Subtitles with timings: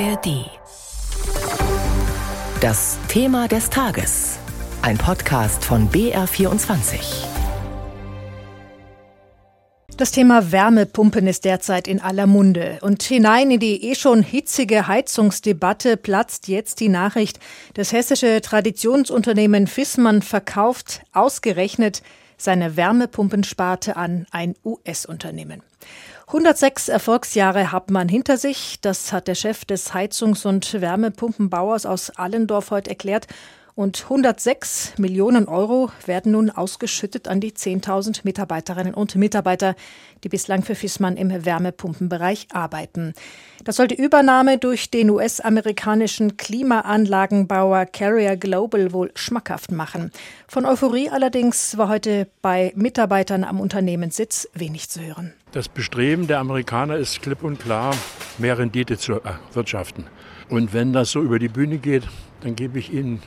[0.00, 0.50] ARD.
[2.60, 4.38] Das Thema des Tages.
[4.82, 7.26] Ein Podcast von BR24.
[9.96, 12.78] Das Thema Wärmepumpen ist derzeit in aller Munde.
[12.80, 17.38] Und hinein in die eh schon hitzige Heizungsdebatte platzt jetzt die Nachricht,
[17.74, 22.02] das hessische Traditionsunternehmen Fissmann verkauft ausgerechnet
[22.36, 25.62] seine Wärmepumpensparte an ein US-Unternehmen.
[26.26, 28.80] 106 Erfolgsjahre hat man hinter sich.
[28.80, 33.26] Das hat der Chef des Heizungs- und Wärmepumpenbauers aus Allendorf heute erklärt.
[33.76, 39.74] Und 106 Millionen Euro werden nun ausgeschüttet an die 10.000 Mitarbeiterinnen und Mitarbeiter,
[40.22, 43.14] die bislang für Fissmann im Wärmepumpenbereich arbeiten.
[43.64, 50.12] Das soll die Übernahme durch den US-amerikanischen Klimaanlagenbauer Carrier Global wohl schmackhaft machen.
[50.46, 55.32] Von Euphorie allerdings war heute bei Mitarbeitern am Unternehmenssitz wenig zu hören.
[55.50, 57.92] Das Bestreben der Amerikaner ist klipp und klar,
[58.38, 60.04] mehr Rendite zu erwirtschaften.
[60.48, 62.04] Und wenn das so über die Bühne geht,
[62.42, 63.20] dann gebe ich Ihnen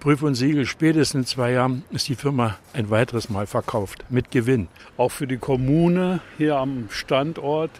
[0.00, 4.30] Prüf und Siegel, spätestens in zwei Jahren ist die Firma ein weiteres Mal verkauft, mit
[4.30, 4.68] Gewinn.
[4.96, 7.70] Auch für die Kommune hier am Standort,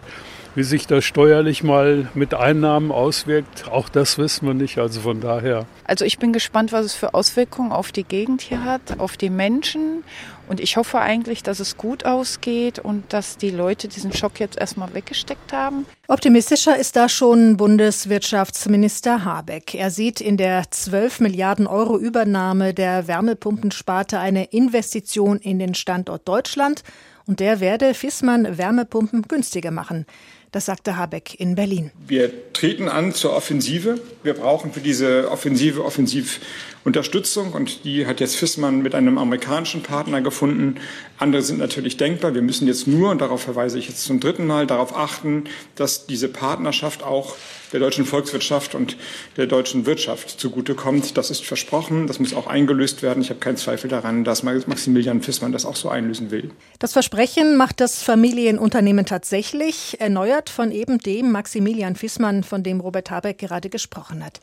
[0.55, 4.77] wie sich das steuerlich mal mit Einnahmen auswirkt, auch das wissen wir nicht.
[4.77, 5.65] Also von daher.
[5.85, 9.29] Also ich bin gespannt, was es für Auswirkungen auf die Gegend hier hat, auf die
[9.29, 10.03] Menschen.
[10.47, 14.57] Und ich hoffe eigentlich, dass es gut ausgeht und dass die Leute diesen Schock jetzt
[14.57, 15.85] erstmal weggesteckt haben.
[16.09, 19.73] Optimistischer ist da schon Bundeswirtschaftsminister Habeck.
[19.73, 26.27] Er sieht in der 12 Milliarden Euro Übernahme der Wärmepumpensparte eine Investition in den Standort
[26.27, 26.83] Deutschland
[27.25, 30.05] und der werde Fissmann Wärmepumpen günstiger machen.
[30.51, 31.91] Das sagte Habeck in Berlin.
[32.05, 34.01] Wir treten an zur Offensive.
[34.21, 40.19] Wir brauchen für diese Offensive Offensivunterstützung und die hat jetzt Fissmann mit einem amerikanischen Partner
[40.19, 40.75] gefunden.
[41.17, 42.33] Andere sind natürlich denkbar.
[42.33, 46.05] Wir müssen jetzt nur, und darauf verweise ich jetzt zum dritten Mal, darauf achten, dass
[46.05, 47.37] diese Partnerschaft auch
[47.73, 48.97] der deutschen Volkswirtschaft und
[49.37, 51.17] der deutschen Wirtschaft zugutekommt.
[51.17, 53.21] Das ist versprochen, das muss auch eingelöst werden.
[53.21, 56.51] Ich habe keinen Zweifel daran, dass Maximilian Fissmann das auch so einlösen will.
[56.79, 63.11] Das Versprechen macht das Familienunternehmen tatsächlich, erneuert von eben dem Maximilian Fissmann, von dem Robert
[63.11, 64.39] Habeck gerade gesprochen hat.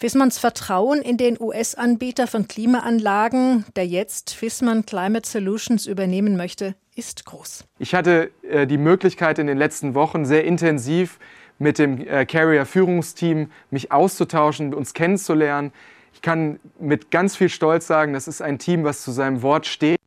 [0.00, 7.24] Fissmanns Vertrauen in den US-Anbieter von Klimaanlagen, der jetzt Fissmann Climate Solutions übernehmen möchte, ist
[7.24, 7.64] groß.
[7.80, 11.18] Ich hatte äh, die Möglichkeit in den letzten Wochen sehr intensiv
[11.58, 15.72] mit dem äh, Carrier-Führungsteam mich auszutauschen, uns kennenzulernen.
[16.12, 19.66] Ich kann mit ganz viel Stolz sagen, das ist ein Team, was zu seinem Wort
[19.66, 20.00] steht,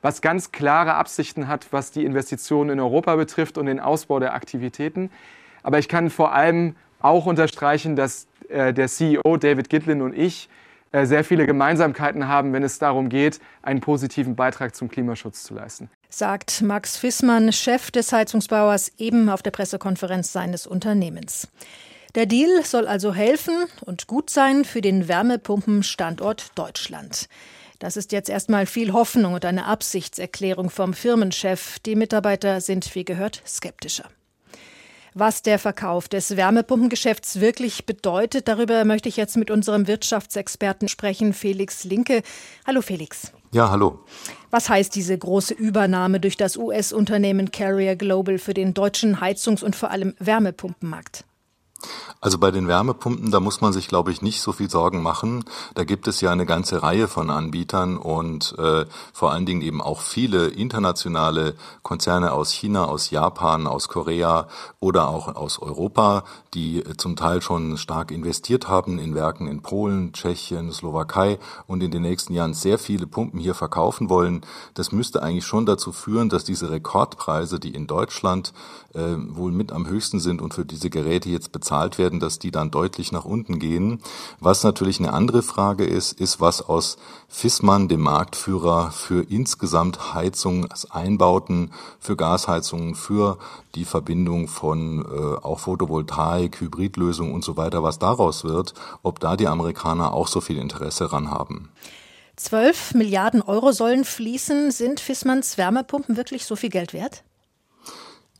[0.00, 4.34] was ganz klare Absichten hat, was die Investitionen in Europa betrifft und den Ausbau der
[4.34, 5.10] Aktivitäten.
[5.62, 10.48] Aber ich kann vor allem auch unterstreichen, dass äh, der CEO David Gitlin und ich
[10.92, 15.90] sehr viele Gemeinsamkeiten haben, wenn es darum geht, einen positiven Beitrag zum Klimaschutz zu leisten.
[16.08, 21.48] Sagt Max Fissmann, Chef des Heizungsbauers, eben auf der Pressekonferenz seines Unternehmens.
[22.14, 23.54] Der Deal soll also helfen
[23.86, 27.28] und gut sein für den Wärmepumpenstandort Deutschland.
[27.78, 31.78] Das ist jetzt erstmal viel Hoffnung und eine Absichtserklärung vom Firmenchef.
[31.80, 34.04] Die Mitarbeiter sind, wie gehört, skeptischer.
[35.14, 41.34] Was der Verkauf des Wärmepumpengeschäfts wirklich bedeutet, darüber möchte ich jetzt mit unserem Wirtschaftsexperten sprechen,
[41.34, 42.22] Felix Linke.
[42.66, 43.30] Hallo Felix.
[43.52, 43.98] Ja, hallo.
[44.50, 49.76] Was heißt diese große Übernahme durch das US-Unternehmen Carrier Global für den deutschen Heizungs- und
[49.76, 51.24] vor allem Wärmepumpenmarkt?
[52.22, 55.44] Also bei den Wärmepumpen, da muss man sich, glaube ich, nicht so viel Sorgen machen.
[55.74, 59.82] Da gibt es ja eine ganze Reihe von Anbietern und äh, vor allen Dingen eben
[59.82, 64.46] auch viele internationale Konzerne aus China, aus Japan, aus Korea
[64.78, 66.22] oder auch aus Europa,
[66.54, 71.90] die zum Teil schon stark investiert haben in Werken in Polen, Tschechien, Slowakei und in
[71.90, 74.42] den nächsten Jahren sehr viele Pumpen hier verkaufen wollen.
[74.74, 78.52] Das müsste eigentlich schon dazu führen, dass diese Rekordpreise, die in Deutschland
[78.94, 82.38] äh, wohl mit am höchsten sind und für diese Geräte jetzt bezahlt werden, werden, dass
[82.38, 84.00] die dann deutlich nach unten gehen.
[84.40, 91.72] Was natürlich eine andere Frage ist, ist, was aus Fissmann, dem Marktführer für insgesamt Heizungseinbauten,
[91.98, 93.38] für Gasheizungen, für
[93.74, 99.36] die Verbindung von äh, auch Photovoltaik, Hybridlösungen und so weiter, was daraus wird, ob da
[99.36, 101.70] die Amerikaner auch so viel Interesse ran haben.
[102.36, 104.70] 12 Milliarden Euro sollen fließen.
[104.70, 107.24] Sind Fissmanns Wärmepumpen wirklich so viel Geld wert?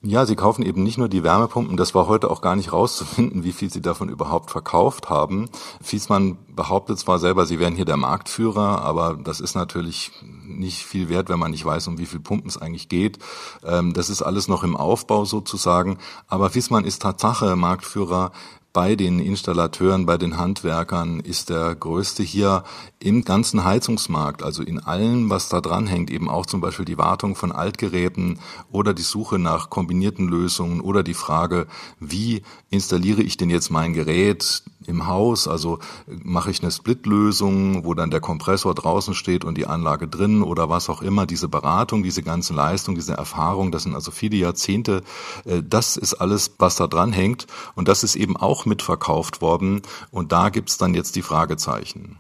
[0.05, 3.45] Ja, sie kaufen eben nicht nur die Wärmepumpen, das war heute auch gar nicht rauszufinden,
[3.45, 5.49] wie viel sie davon überhaupt verkauft haben.
[5.81, 10.11] Fiesmann behauptet zwar selber, sie wären hier der Marktführer, aber das ist natürlich
[10.45, 13.21] nicht viel wert, wenn man nicht weiß, um wie viel Pumpen es eigentlich geht.
[13.65, 15.99] Ähm, das ist alles noch im Aufbau sozusagen.
[16.27, 18.33] Aber Fiesmann ist Tatsache Marktführer
[18.73, 22.65] bei den Installateuren, bei den Handwerkern ist der größte hier
[22.99, 26.99] im ganzen Heizungsmarkt, also in allem, was da dran hängt, eben auch zum Beispiel die
[26.99, 28.39] Wartung von Altgeräten
[28.71, 31.67] oder die Suche nach kombinierten Lösungen oder die Frage,
[32.01, 37.95] wie installiere ich denn jetzt mein Gerät im Haus, also mache ich eine Splitlösung, wo
[37.95, 42.03] dann der Kompressor draußen steht und die Anlage drin oder was auch immer, diese Beratung,
[42.03, 45.03] diese ganze Leistung, diese Erfahrung, das sind also viele Jahrzehnte,
[45.45, 49.83] äh, das ist alles, was da dran hängt und das ist eben auch mitverkauft worden
[50.11, 52.19] und da gibt's dann jetzt die Fragezeichen.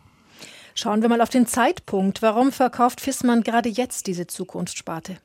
[0.75, 2.23] Schauen wir mal auf den Zeitpunkt.
[2.23, 5.19] Warum verkauft Fissmann gerade jetzt diese Zukunftssparte?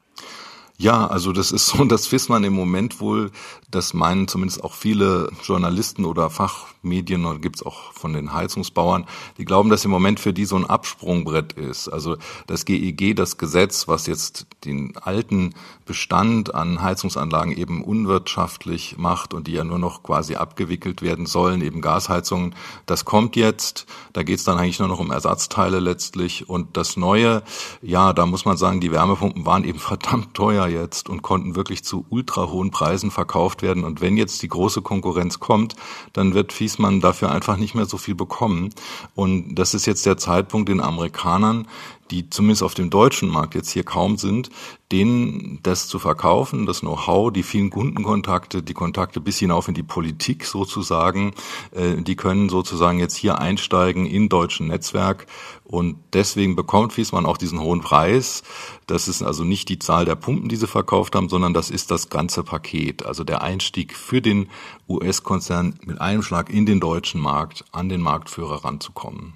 [0.79, 3.31] Ja, also das ist so, dass Fissmann im Moment wohl,
[3.71, 9.06] das meinen zumindest auch viele Journalisten oder Fachmedien oder gibt's auch von den Heizungsbauern,
[9.38, 11.89] die glauben, dass im Moment für die so ein Absprungbrett ist.
[11.89, 19.33] Also das GEG, das Gesetz, was jetzt den alten Bestand an Heizungsanlagen eben unwirtschaftlich macht
[19.33, 22.53] und die ja nur noch quasi abgewickelt werden sollen, eben Gasheizungen,
[22.85, 23.88] das kommt jetzt.
[24.13, 26.47] Da geht's dann eigentlich nur noch um Ersatzteile letztlich.
[26.47, 27.41] Und das Neue,
[27.81, 31.84] ja, da muss man sagen, die Wärmepumpen waren eben verdammt teuer jetzt und konnten wirklich
[31.84, 33.84] zu ultra hohen Preisen verkauft werden.
[33.84, 35.75] Und wenn jetzt die große Konkurrenz kommt,
[36.14, 38.69] dann wird Fiesmann dafür einfach nicht mehr so viel bekommen.
[39.16, 41.68] Und das ist jetzt der Zeitpunkt den Amerikanern,
[42.12, 44.50] die zumindest auf dem deutschen Markt jetzt hier kaum sind,
[44.92, 49.83] denen das zu verkaufen, das Know-how, die vielen Kundenkontakte, die Kontakte bis hinauf in die
[49.83, 51.33] Politik sozusagen,
[51.71, 55.27] äh, die können sozusagen jetzt hier einsteigen in deutschen Netzwerk
[55.65, 58.44] und deswegen bekommt Fiesmann auch diesen hohen Preis.
[58.88, 61.92] Das ist also nicht die Zahl der Pumpen, die sie verkauft haben, sondern das ist
[61.92, 64.50] das ganze Paket, also der Einstieg für den
[64.88, 69.33] US-Konzern mit einem Schlag in den deutschen Markt, an den Marktführer ranzukommen.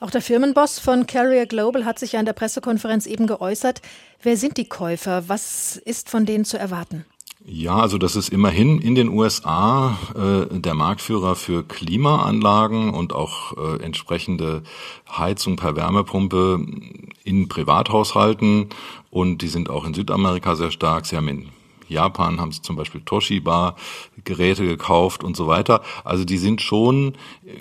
[0.00, 3.82] Auch der Firmenboss von Carrier Global hat sich ja in der Pressekonferenz eben geäußert.
[4.22, 5.28] Wer sind die Käufer?
[5.28, 7.04] Was ist von denen zu erwarten?
[7.44, 13.56] Ja, also das ist immerhin in den USA äh, der Marktführer für Klimaanlagen und auch
[13.56, 14.62] äh, entsprechende
[15.10, 16.64] Heizung per Wärmepumpe
[17.24, 18.70] in Privathaushalten.
[19.10, 21.04] Und die sind auch in Südamerika sehr stark.
[21.04, 21.48] Sie haben in
[21.90, 23.76] Japan haben sie zum Beispiel Toshiba
[24.24, 25.82] Geräte gekauft und so weiter.
[26.04, 27.14] Also die sind schon,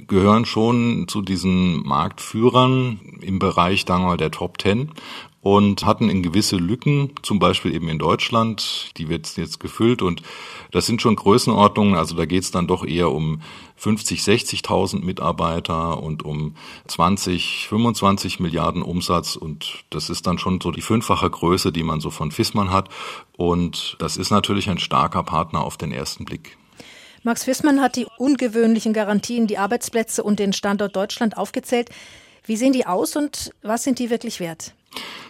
[0.08, 4.92] gehören schon zu diesen Marktführern im Bereich, sagen wir mal, der Top Ten
[5.42, 10.22] und hatten in gewisse Lücken, zum Beispiel eben in Deutschland, die wird jetzt gefüllt und
[10.72, 13.42] das sind schon Größenordnungen, also da geht es dann doch eher um
[13.78, 16.56] 50, 60.000 Mitarbeiter und um
[16.88, 22.02] 20, 25 Milliarden Umsatz und das ist dann schon so die fünffache Größe, die man
[22.02, 22.90] so von Fissmann hat
[23.38, 26.58] und das ist natürlich ein starker Partner auf den ersten Blick.
[27.24, 31.90] Max Fissmann hat die ungewöhnlichen Garantien, die Arbeitsplätze und den Standort Deutschland aufgezählt.
[32.46, 34.74] Wie sehen die aus und was sind die wirklich wert?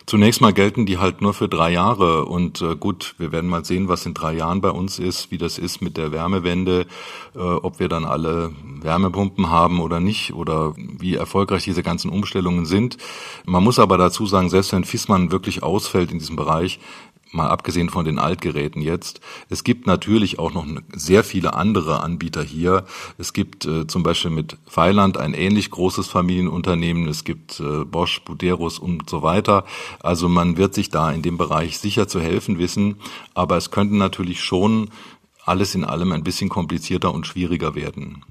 [0.10, 3.64] Zunächst mal gelten die halt nur für drei Jahre und äh, gut, wir werden mal
[3.64, 6.88] sehen, was in drei Jahren bei uns ist, wie das ist mit der Wärmewende,
[7.36, 8.52] äh, ob wir dann alle
[8.82, 12.98] Wärmepumpen haben oder nicht oder wie erfolgreich diese ganzen Umstellungen sind.
[13.46, 16.80] Man muss aber dazu sagen, selbst wenn Fissmann wirklich ausfällt in diesem Bereich,
[17.32, 19.22] mal abgesehen von den Altgeräten jetzt.
[19.50, 22.86] Es gibt natürlich auch noch sehr viele andere Anbieter hier.
[23.18, 27.08] Es gibt äh, zum Beispiel mit Feiland ein ähnlich großes Familienunternehmen.
[27.08, 29.66] Es gibt äh, Bosch, Buderus und so weiter.
[30.00, 32.96] Also man wird sich da in dem Bereich sicher zu helfen wissen.
[33.34, 34.90] Aber es könnte natürlich schon
[35.46, 38.24] alles in allem ein bisschen komplizierter und schwieriger werden.